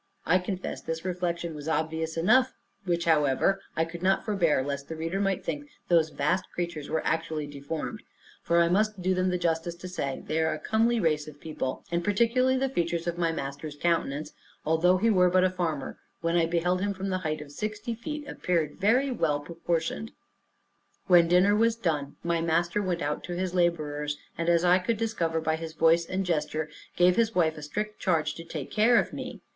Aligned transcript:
I 0.25 0.39
confess 0.39 0.81
this 0.81 1.05
reflection 1.05 1.53
was 1.53 1.67
obvious 1.67 2.17
enough; 2.17 2.55
which, 2.85 3.05
however, 3.05 3.61
I 3.75 3.85
could 3.85 4.01
not 4.01 4.25
forbear, 4.25 4.63
lest 4.63 4.89
the 4.89 4.95
reader 4.95 5.19
might 5.21 5.45
think 5.45 5.69
those 5.89 6.09
vast 6.09 6.45
creatures 6.49 6.89
were 6.89 7.05
actually 7.05 7.45
deformed: 7.45 8.01
for 8.41 8.59
I 8.61 8.67
must 8.67 9.03
do 9.03 9.13
them 9.13 9.29
the 9.29 9.37
justice 9.37 9.75
to 9.75 9.87
say, 9.87 10.23
they 10.25 10.41
are 10.41 10.55
a 10.55 10.59
comely 10.59 10.99
race 10.99 11.27
of 11.27 11.39
people; 11.39 11.85
and 11.91 12.03
particularly 12.03 12.57
the 12.57 12.67
features 12.67 13.05
of 13.05 13.19
my 13.19 13.31
master's 13.31 13.75
countenance, 13.75 14.33
although 14.65 14.97
he 14.97 15.11
were 15.11 15.29
but 15.29 15.43
a 15.43 15.51
farmer, 15.51 15.99
when 16.21 16.35
I 16.35 16.47
beheld 16.47 16.81
him 16.81 16.95
from 16.95 17.09
the 17.09 17.19
height 17.19 17.39
of 17.39 17.51
sixty 17.51 17.93
feet, 17.93 18.27
appeared 18.27 18.79
very 18.79 19.11
well 19.11 19.39
proportioned. 19.39 20.13
When 21.05 21.27
dinner 21.27 21.55
was 21.55 21.75
done, 21.75 22.15
my 22.23 22.41
master 22.41 22.81
went 22.81 23.03
out 23.03 23.23
to 23.25 23.33
his 23.35 23.53
laborers, 23.53 24.17
and 24.35 24.49
as 24.49 24.65
I 24.65 24.79
could 24.79 24.97
discover 24.97 25.39
by 25.39 25.57
his 25.57 25.73
voice 25.73 26.07
and 26.07 26.25
gesture 26.25 26.69
gave 26.95 27.17
his 27.17 27.35
wife 27.35 27.55
a 27.55 27.61
strict 27.61 27.99
charge 27.99 28.33
to 28.33 28.43
take 28.43 28.71
care 28.71 28.97
of 28.97 29.13
me. 29.13 29.41